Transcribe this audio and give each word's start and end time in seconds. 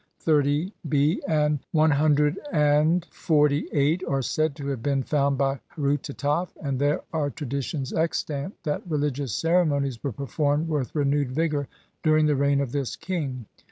XXX 0.25 0.71
b 0.89 1.21
and 1.27 1.59
CXLVIII, 1.75 4.01
are 4.09 4.21
said 4.23 4.55
to 4.55 4.65
have 4.69 4.81
been 4.81 5.03
found 5.03 5.37
by 5.37 5.59
Herutataf, 5.77 6.49
and 6.59 6.79
there 6.79 7.01
are 7.13 7.29
traditions 7.29 7.93
extant 7.93 8.55
that 8.63 8.81
religious 8.89 9.35
ceremonies 9.35 10.03
were 10.03 10.11
performed 10.11 10.69
with 10.69 10.95
re 10.95 11.05
newed 11.05 11.27
vigour 11.27 11.67
during 12.01 12.25
the 12.25 12.35
reign 12.35 12.61
of 12.61 12.71
this 12.71 12.95
king. 12.95 13.45